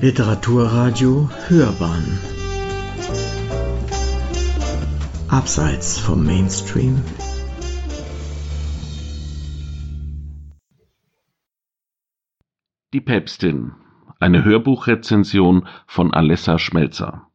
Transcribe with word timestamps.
Literaturradio 0.00 1.28
Hörbahn 1.48 2.20
Abseits 5.26 5.98
vom 5.98 6.24
Mainstream 6.24 7.02
Die 12.92 13.00
Päpstin. 13.00 13.72
Eine 14.20 14.44
Hörbuchrezension 14.44 15.66
von 15.88 16.14
Alessa 16.14 16.60
Schmelzer. 16.60 17.26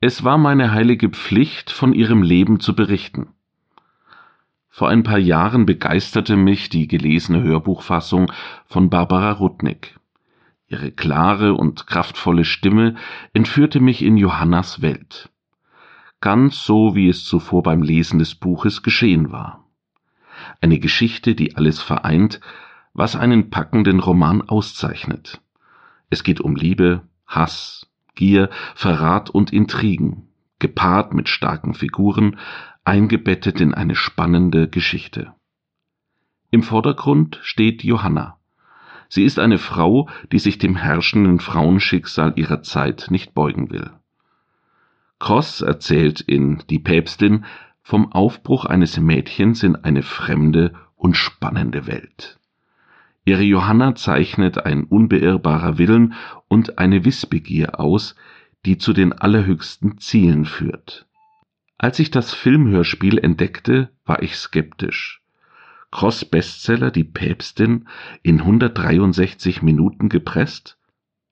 Es 0.00 0.22
war 0.22 0.38
meine 0.38 0.70
heilige 0.70 1.08
Pflicht, 1.08 1.72
von 1.72 1.92
ihrem 1.92 2.22
Leben 2.22 2.60
zu 2.60 2.76
berichten. 2.76 3.26
Vor 4.68 4.88
ein 4.88 5.02
paar 5.02 5.18
Jahren 5.18 5.66
begeisterte 5.66 6.36
mich 6.36 6.68
die 6.68 6.86
gelesene 6.86 7.42
Hörbuchfassung 7.42 8.30
von 8.66 8.90
Barbara 8.90 9.32
Rudnick. 9.32 9.98
Ihre 10.68 10.92
klare 10.92 11.54
und 11.54 11.86
kraftvolle 11.86 12.44
Stimme 12.44 12.96
entführte 13.32 13.80
mich 13.80 14.02
in 14.02 14.18
Johannas 14.18 14.82
Welt. 14.82 15.30
Ganz 16.20 16.64
so, 16.64 16.94
wie 16.94 17.08
es 17.08 17.24
zuvor 17.24 17.62
beim 17.62 17.82
Lesen 17.82 18.18
des 18.18 18.34
Buches 18.34 18.82
geschehen 18.82 19.32
war. 19.32 19.64
Eine 20.60 20.78
Geschichte, 20.78 21.34
die 21.34 21.56
alles 21.56 21.80
vereint, 21.80 22.40
was 22.92 23.16
einen 23.16 23.48
packenden 23.50 24.00
Roman 24.00 24.42
auszeichnet. 24.42 25.40
Es 26.10 26.22
geht 26.22 26.40
um 26.40 26.54
Liebe, 26.54 27.02
Hass, 27.26 27.90
Gier, 28.14 28.50
Verrat 28.74 29.30
und 29.30 29.52
Intrigen, 29.52 30.28
gepaart 30.58 31.14
mit 31.14 31.28
starken 31.28 31.74
Figuren, 31.74 32.38
eingebettet 32.84 33.60
in 33.60 33.72
eine 33.72 33.94
spannende 33.94 34.68
Geschichte. 34.68 35.32
Im 36.50 36.62
Vordergrund 36.62 37.38
steht 37.42 37.84
Johanna. 37.84 38.37
Sie 39.08 39.24
ist 39.24 39.38
eine 39.38 39.58
Frau, 39.58 40.08
die 40.32 40.38
sich 40.38 40.58
dem 40.58 40.76
herrschenden 40.76 41.40
Frauenschicksal 41.40 42.34
ihrer 42.36 42.62
Zeit 42.62 43.06
nicht 43.10 43.34
beugen 43.34 43.70
will. 43.70 43.90
Cross 45.18 45.62
erzählt 45.62 46.20
in 46.20 46.62
Die 46.70 46.78
Päpstin 46.78 47.44
vom 47.82 48.12
Aufbruch 48.12 48.66
eines 48.66 49.00
Mädchens 49.00 49.62
in 49.62 49.76
eine 49.76 50.02
fremde 50.02 50.74
und 50.94 51.16
spannende 51.16 51.86
Welt. 51.86 52.38
Ihre 53.24 53.42
Johanna 53.42 53.94
zeichnet 53.94 54.64
ein 54.64 54.84
unbeirrbarer 54.84 55.78
Willen 55.78 56.14
und 56.48 56.78
eine 56.78 57.04
Wissbegier 57.04 57.80
aus, 57.80 58.14
die 58.64 58.78
zu 58.78 58.92
den 58.92 59.12
allerhöchsten 59.12 59.98
Zielen 59.98 60.44
führt. 60.44 61.06
Als 61.78 61.98
ich 61.98 62.10
das 62.10 62.34
Filmhörspiel 62.34 63.18
entdeckte, 63.18 63.90
war 64.04 64.22
ich 64.22 64.36
skeptisch. 64.36 65.22
Cross 65.90 66.26
Bestseller 66.26 66.90
Die 66.90 67.04
Päpstin 67.04 67.88
in 68.22 68.40
163 68.40 69.62
Minuten 69.62 70.08
gepresst? 70.08 70.78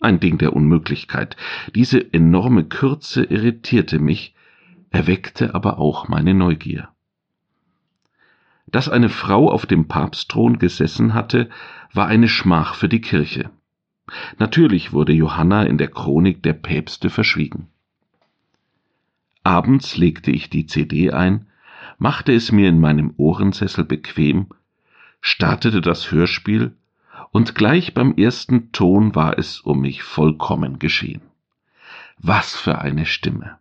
Ein 0.00 0.20
Ding 0.20 0.38
der 0.38 0.54
Unmöglichkeit. 0.54 1.36
Diese 1.74 2.12
enorme 2.12 2.64
Kürze 2.64 3.24
irritierte 3.24 3.98
mich, 3.98 4.34
erweckte 4.90 5.54
aber 5.54 5.78
auch 5.78 6.08
meine 6.08 6.34
Neugier. 6.34 6.88
Dass 8.66 8.88
eine 8.88 9.08
Frau 9.08 9.50
auf 9.50 9.66
dem 9.66 9.88
Papstthron 9.88 10.58
gesessen 10.58 11.14
hatte, 11.14 11.50
war 11.92 12.06
eine 12.06 12.28
Schmach 12.28 12.74
für 12.74 12.88
die 12.88 13.00
Kirche. 13.00 13.50
Natürlich 14.38 14.92
wurde 14.92 15.12
Johanna 15.12 15.64
in 15.64 15.78
der 15.78 15.88
Chronik 15.88 16.42
der 16.42 16.54
Päpste 16.54 17.10
verschwiegen. 17.10 17.68
Abends 19.42 19.96
legte 19.96 20.30
ich 20.30 20.48
die 20.48 20.66
CD 20.66 21.10
ein, 21.10 21.46
machte 21.98 22.32
es 22.32 22.52
mir 22.52 22.68
in 22.68 22.80
meinem 22.80 23.12
Ohrensessel 23.16 23.84
bequem, 23.84 24.46
startete 25.20 25.80
das 25.80 26.10
Hörspiel, 26.10 26.74
und 27.30 27.54
gleich 27.54 27.92
beim 27.92 28.14
ersten 28.14 28.72
Ton 28.72 29.14
war 29.14 29.38
es 29.38 29.60
um 29.60 29.80
mich 29.80 30.02
vollkommen 30.02 30.78
geschehen. 30.78 31.20
Was 32.18 32.56
für 32.56 32.80
eine 32.80 33.04
Stimme. 33.04 33.58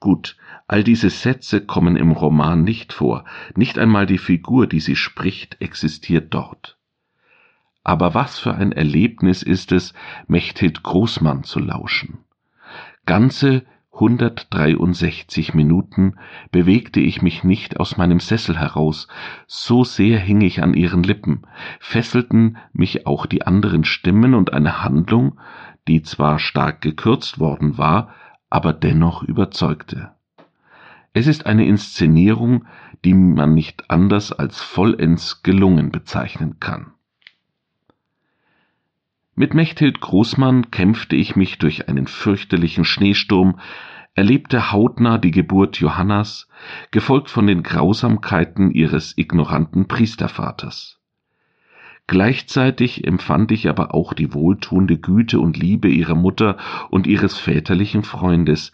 Gut, 0.00 0.36
all 0.66 0.82
diese 0.82 1.08
Sätze 1.08 1.64
kommen 1.64 1.96
im 1.96 2.10
Roman 2.10 2.62
nicht 2.64 2.92
vor, 2.92 3.24
nicht 3.54 3.78
einmal 3.78 4.06
die 4.06 4.18
Figur, 4.18 4.66
die 4.66 4.80
sie 4.80 4.96
spricht, 4.96 5.60
existiert 5.60 6.34
dort. 6.34 6.76
Aber 7.84 8.14
was 8.14 8.38
für 8.38 8.54
ein 8.54 8.72
Erlebnis 8.72 9.42
ist 9.42 9.72
es, 9.72 9.92
Mechthild 10.26 10.82
Großmann 10.82 11.44
zu 11.44 11.58
lauschen. 11.58 12.18
Ganze 13.06 13.64
163 13.94 15.54
Minuten 15.54 16.16
bewegte 16.50 16.98
ich 16.98 17.22
mich 17.22 17.44
nicht 17.44 17.78
aus 17.78 17.96
meinem 17.96 18.18
Sessel 18.18 18.58
heraus, 18.58 19.06
so 19.46 19.84
sehr 19.84 20.18
hing 20.18 20.40
ich 20.40 20.62
an 20.62 20.74
ihren 20.74 21.04
Lippen, 21.04 21.42
fesselten 21.78 22.56
mich 22.72 23.06
auch 23.06 23.26
die 23.26 23.46
anderen 23.46 23.84
Stimmen 23.84 24.34
und 24.34 24.52
eine 24.52 24.82
Handlung, 24.82 25.38
die 25.86 26.02
zwar 26.02 26.40
stark 26.40 26.80
gekürzt 26.80 27.38
worden 27.38 27.78
war, 27.78 28.12
aber 28.50 28.72
dennoch 28.72 29.22
überzeugte. 29.22 30.10
Es 31.12 31.28
ist 31.28 31.46
eine 31.46 31.64
Inszenierung, 31.64 32.64
die 33.04 33.14
man 33.14 33.54
nicht 33.54 33.90
anders 33.90 34.32
als 34.32 34.60
vollends 34.60 35.44
gelungen 35.44 35.92
bezeichnen 35.92 36.58
kann. 36.58 36.94
Mit 39.36 39.52
Mechthild 39.52 40.00
Großmann 40.00 40.70
kämpfte 40.70 41.16
ich 41.16 41.34
mich 41.34 41.58
durch 41.58 41.88
einen 41.88 42.06
fürchterlichen 42.06 42.84
Schneesturm, 42.84 43.58
erlebte 44.14 44.70
hautnah 44.70 45.18
die 45.18 45.32
Geburt 45.32 45.76
Johannas, 45.78 46.48
gefolgt 46.92 47.30
von 47.30 47.48
den 47.48 47.64
Grausamkeiten 47.64 48.70
ihres 48.70 49.18
ignoranten 49.18 49.88
Priestervaters. 49.88 51.00
Gleichzeitig 52.06 53.06
empfand 53.06 53.50
ich 53.50 53.68
aber 53.68 53.92
auch 53.92 54.12
die 54.12 54.34
wohltuende 54.34 54.98
Güte 54.98 55.40
und 55.40 55.56
Liebe 55.56 55.88
ihrer 55.88 56.14
Mutter 56.14 56.58
und 56.90 57.08
ihres 57.08 57.36
väterlichen 57.36 58.04
Freundes, 58.04 58.70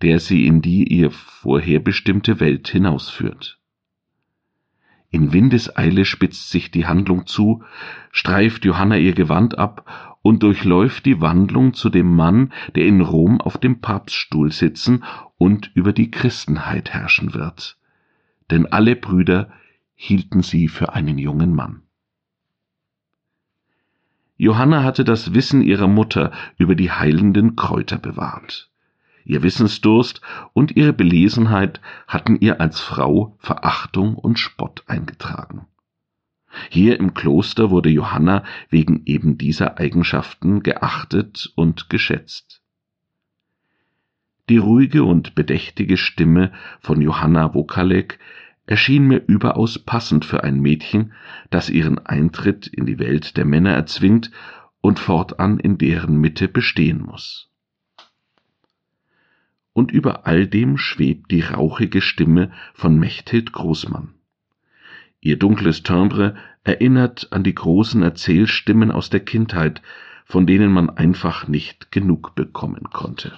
der 0.00 0.20
sie 0.20 0.46
in 0.46 0.62
die 0.62 0.84
ihr 0.84 1.10
vorherbestimmte 1.10 2.38
Welt 2.38 2.68
hinausführt. 2.68 3.58
In 5.14 5.32
Windeseile 5.32 6.06
spitzt 6.06 6.50
sich 6.50 6.72
die 6.72 6.86
Handlung 6.86 7.24
zu, 7.24 7.62
streift 8.10 8.64
Johanna 8.64 8.96
ihr 8.96 9.14
Gewand 9.14 9.56
ab 9.58 10.16
und 10.22 10.42
durchläuft 10.42 11.06
die 11.06 11.20
Wandlung 11.20 11.72
zu 11.72 11.88
dem 11.88 12.16
Mann, 12.16 12.52
der 12.74 12.84
in 12.86 13.00
Rom 13.00 13.40
auf 13.40 13.56
dem 13.56 13.80
Papststuhl 13.80 14.50
sitzen 14.50 15.04
und 15.38 15.70
über 15.74 15.92
die 15.92 16.10
Christenheit 16.10 16.90
herrschen 16.90 17.32
wird. 17.32 17.78
Denn 18.50 18.66
alle 18.66 18.96
Brüder 18.96 19.52
hielten 19.94 20.42
sie 20.42 20.66
für 20.66 20.94
einen 20.94 21.18
jungen 21.18 21.54
Mann. 21.54 21.82
Johanna 24.36 24.82
hatte 24.82 25.04
das 25.04 25.32
Wissen 25.32 25.62
ihrer 25.62 25.86
Mutter 25.86 26.32
über 26.58 26.74
die 26.74 26.90
heilenden 26.90 27.54
Kräuter 27.54 27.98
bewahrt. 27.98 28.68
Ihr 29.24 29.42
Wissensdurst 29.42 30.20
und 30.52 30.76
ihre 30.76 30.92
Belesenheit 30.92 31.80
hatten 32.06 32.36
ihr 32.36 32.60
als 32.60 32.80
Frau 32.80 33.36
Verachtung 33.38 34.16
und 34.16 34.38
Spott 34.38 34.84
eingetragen. 34.86 35.66
Hier 36.68 37.00
im 37.00 37.14
Kloster 37.14 37.70
wurde 37.70 37.88
Johanna 37.88 38.44
wegen 38.68 39.02
eben 39.06 39.38
dieser 39.38 39.78
Eigenschaften 39.78 40.62
geachtet 40.62 41.52
und 41.56 41.88
geschätzt. 41.88 42.62
Die 44.50 44.58
ruhige 44.58 45.04
und 45.04 45.34
bedächtige 45.34 45.96
Stimme 45.96 46.52
von 46.80 47.00
Johanna 47.00 47.54
Wokalek 47.54 48.18
erschien 48.66 49.08
mir 49.08 49.22
überaus 49.26 49.78
passend 49.78 50.26
für 50.26 50.44
ein 50.44 50.60
Mädchen, 50.60 51.14
das 51.48 51.70
ihren 51.70 51.98
Eintritt 51.98 52.66
in 52.66 52.84
die 52.84 52.98
Welt 52.98 53.38
der 53.38 53.46
Männer 53.46 53.72
erzwingt 53.72 54.30
und 54.82 54.98
fortan 54.98 55.58
in 55.58 55.78
deren 55.78 56.18
Mitte 56.18 56.46
bestehen 56.46 57.00
muss 57.00 57.50
und 59.74 59.92
über 59.92 60.26
all 60.26 60.46
dem 60.46 60.78
schwebt 60.78 61.30
die 61.30 61.42
rauchige 61.42 62.00
Stimme 62.00 62.50
von 62.72 62.98
Mechthild 62.98 63.52
Großmann. 63.52 64.14
Ihr 65.20 65.38
dunkles 65.38 65.82
Timbre 65.82 66.36
erinnert 66.62 67.28
an 67.32 67.44
die 67.44 67.54
großen 67.54 68.02
Erzählstimmen 68.02 68.90
aus 68.90 69.10
der 69.10 69.20
Kindheit, 69.20 69.82
von 70.24 70.46
denen 70.46 70.72
man 70.72 70.88
einfach 70.88 71.48
nicht 71.48 71.90
genug 71.90 72.34
bekommen 72.34 72.84
konnte. 72.92 73.32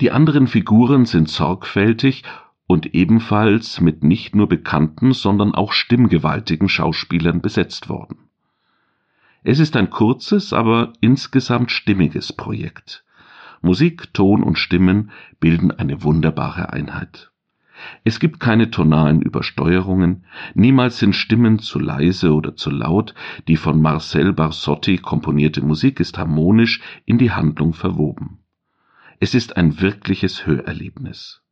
Die 0.00 0.12
anderen 0.12 0.46
Figuren 0.46 1.06
sind 1.06 1.28
sorgfältig 1.28 2.22
und 2.66 2.94
ebenfalls 2.94 3.80
mit 3.80 4.04
nicht 4.04 4.36
nur 4.36 4.48
bekannten, 4.48 5.12
sondern 5.12 5.54
auch 5.54 5.72
stimmgewaltigen 5.72 6.68
Schauspielern 6.68 7.40
besetzt 7.40 7.88
worden. 7.88 8.18
Es 9.42 9.58
ist 9.58 9.74
ein 9.74 9.90
kurzes, 9.90 10.52
aber 10.52 10.92
insgesamt 11.00 11.70
stimmiges 11.72 12.32
Projekt. 12.32 13.04
Musik, 13.60 14.12
Ton 14.14 14.42
und 14.42 14.58
Stimmen 14.58 15.10
bilden 15.40 15.70
eine 15.70 16.02
wunderbare 16.02 16.72
Einheit. 16.72 17.30
Es 18.04 18.18
gibt 18.18 18.40
keine 18.40 18.70
tonalen 18.70 19.22
Übersteuerungen, 19.22 20.24
niemals 20.54 20.98
sind 20.98 21.14
Stimmen 21.14 21.58
zu 21.58 21.78
leise 21.78 22.34
oder 22.34 22.56
zu 22.56 22.70
laut, 22.70 23.14
die 23.46 23.56
von 23.56 23.80
Marcel 23.80 24.32
Barsotti 24.32 24.98
komponierte 24.98 25.62
Musik 25.62 26.00
ist 26.00 26.18
harmonisch 26.18 26.80
in 27.04 27.18
die 27.18 27.30
Handlung 27.30 27.74
verwoben. 27.74 28.40
Es 29.20 29.34
ist 29.34 29.56
ein 29.56 29.80
wirkliches 29.80 30.46
Hörerlebnis. 30.46 31.42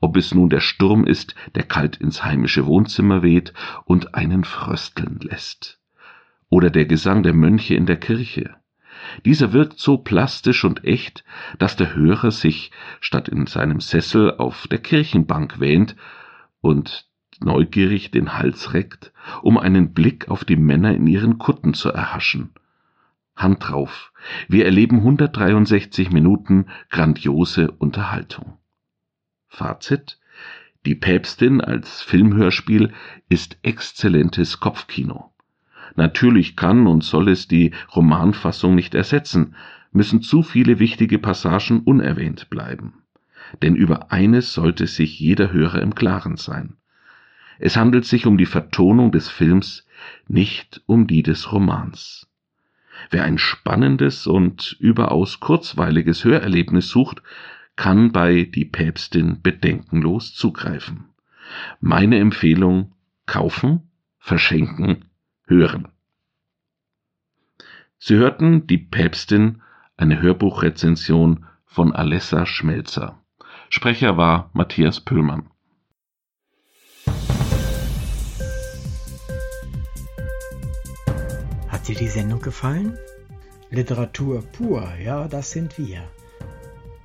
Ob 0.00 0.16
es 0.16 0.34
nun 0.34 0.48
der 0.48 0.60
Sturm 0.60 1.04
ist, 1.04 1.34
der 1.54 1.64
kalt 1.64 1.96
ins 1.96 2.24
heimische 2.24 2.66
Wohnzimmer 2.66 3.22
weht 3.22 3.52
und 3.84 4.14
einen 4.14 4.44
frösteln 4.44 5.18
lässt, 5.20 5.80
oder 6.48 6.70
der 6.70 6.86
Gesang 6.86 7.22
der 7.22 7.34
Mönche 7.34 7.74
in 7.74 7.86
der 7.86 7.96
Kirche, 7.96 8.54
Dieser 9.24 9.52
wirkt 9.52 9.78
so 9.78 9.98
plastisch 9.98 10.64
und 10.64 10.84
echt, 10.84 11.24
dass 11.58 11.76
der 11.76 11.94
Hörer 11.94 12.30
sich 12.30 12.70
statt 13.00 13.28
in 13.28 13.46
seinem 13.46 13.80
Sessel 13.80 14.36
auf 14.36 14.66
der 14.68 14.78
Kirchenbank 14.78 15.60
wähnt 15.60 15.96
und 16.60 17.06
neugierig 17.40 18.10
den 18.10 18.34
Hals 18.34 18.72
reckt, 18.72 19.12
um 19.42 19.58
einen 19.58 19.92
Blick 19.92 20.28
auf 20.28 20.44
die 20.44 20.56
Männer 20.56 20.94
in 20.94 21.06
ihren 21.06 21.38
Kutten 21.38 21.74
zu 21.74 21.90
erhaschen. 21.90 22.50
Hand 23.36 23.68
drauf, 23.68 24.12
wir 24.48 24.64
erleben 24.64 24.98
163 24.98 26.10
Minuten 26.10 26.66
grandiose 26.88 27.70
Unterhaltung. 27.72 28.58
Fazit 29.48 30.18
Die 30.86 30.94
Päpstin 30.94 31.60
als 31.60 32.00
Filmhörspiel 32.00 32.94
ist 33.28 33.58
exzellentes 33.62 34.58
Kopfkino. 34.58 35.32
Natürlich 35.96 36.56
kann 36.56 36.86
und 36.86 37.02
soll 37.02 37.28
es 37.28 37.48
die 37.48 37.72
Romanfassung 37.94 38.74
nicht 38.74 38.94
ersetzen, 38.94 39.54
müssen 39.92 40.22
zu 40.22 40.42
viele 40.42 40.78
wichtige 40.78 41.18
Passagen 41.18 41.80
unerwähnt 41.80 42.50
bleiben. 42.50 43.02
Denn 43.62 43.74
über 43.74 44.12
eines 44.12 44.52
sollte 44.52 44.86
sich 44.86 45.18
jeder 45.18 45.52
Hörer 45.52 45.80
im 45.80 45.94
Klaren 45.94 46.36
sein. 46.36 46.76
Es 47.58 47.76
handelt 47.76 48.04
sich 48.04 48.26
um 48.26 48.36
die 48.36 48.46
Vertonung 48.46 49.12
des 49.12 49.28
Films, 49.28 49.86
nicht 50.28 50.82
um 50.86 51.06
die 51.06 51.22
des 51.22 51.52
Romans. 51.52 52.28
Wer 53.10 53.24
ein 53.24 53.38
spannendes 53.38 54.26
und 54.26 54.76
überaus 54.78 55.40
kurzweiliges 55.40 56.24
Hörerlebnis 56.24 56.88
sucht, 56.88 57.22
kann 57.76 58.12
bei 58.12 58.44
Die 58.44 58.64
Päpstin 58.64 59.42
bedenkenlos 59.42 60.34
zugreifen. 60.34 61.04
Meine 61.80 62.18
Empfehlung 62.18 62.92
kaufen, 63.26 63.90
verschenken, 64.18 65.04
hören. 65.46 65.88
Sie 67.98 68.16
hörten 68.16 68.66
Die 68.66 68.78
Päpstin, 68.78 69.62
eine 69.96 70.20
Hörbuchrezension 70.20 71.46
von 71.64 71.94
Alessa 71.94 72.46
Schmelzer. 72.46 73.22
Sprecher 73.68 74.16
war 74.16 74.50
Matthias 74.52 75.00
Pöllmann. 75.00 75.50
Hat 81.68 81.88
dir 81.88 81.96
die 81.96 82.08
Sendung 82.08 82.40
gefallen? 82.40 82.98
Literatur 83.70 84.42
pur, 84.42 84.88
ja, 85.02 85.26
das 85.28 85.50
sind 85.50 85.78
wir. 85.78 86.02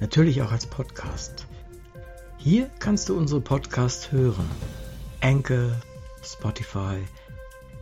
Natürlich 0.00 0.42
auch 0.42 0.52
als 0.52 0.66
Podcast. 0.66 1.46
Hier 2.38 2.70
kannst 2.78 3.08
du 3.08 3.16
unsere 3.16 3.40
Podcasts 3.40 4.12
hören. 4.12 4.48
Anchor, 5.20 5.72
Spotify, 6.22 6.98